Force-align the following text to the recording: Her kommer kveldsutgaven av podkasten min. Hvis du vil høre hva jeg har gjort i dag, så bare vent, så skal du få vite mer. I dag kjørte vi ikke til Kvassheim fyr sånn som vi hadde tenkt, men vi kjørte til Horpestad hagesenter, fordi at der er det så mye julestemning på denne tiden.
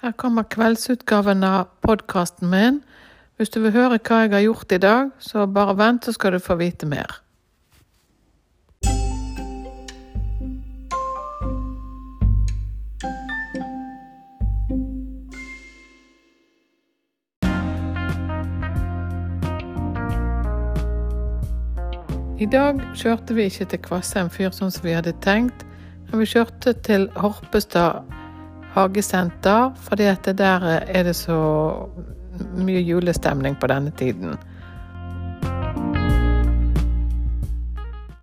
Her 0.00 0.12
kommer 0.16 0.46
kveldsutgaven 0.48 1.42
av 1.44 1.66
podkasten 1.84 2.48
min. 2.48 2.78
Hvis 3.36 3.50
du 3.52 3.58
vil 3.60 3.74
høre 3.74 3.98
hva 4.00 4.22
jeg 4.22 4.30
har 4.32 4.40
gjort 4.46 4.72
i 4.72 4.78
dag, 4.80 5.10
så 5.20 5.42
bare 5.44 5.74
vent, 5.76 6.06
så 6.08 6.14
skal 6.16 6.32
du 6.32 6.38
få 6.40 6.54
vite 6.56 6.86
mer. 6.88 7.18
I 22.40 22.48
dag 22.48 22.80
kjørte 22.96 23.36
vi 23.36 23.50
ikke 23.50 23.68
til 23.68 23.82
Kvassheim 23.84 24.32
fyr 24.32 24.48
sånn 24.56 24.72
som 24.72 24.88
vi 24.88 24.96
hadde 24.96 25.12
tenkt, 25.20 25.66
men 26.08 26.24
vi 26.24 26.30
kjørte 26.32 26.72
til 26.88 27.04
Horpestad 27.20 28.19
hagesenter, 28.74 29.70
fordi 29.76 30.08
at 30.10 30.28
der 30.38 30.66
er 30.80 31.02
det 31.02 31.16
så 31.16 31.38
mye 32.56 32.80
julestemning 32.80 33.58
på 33.60 33.66
denne 33.70 33.90
tiden. 33.90 34.36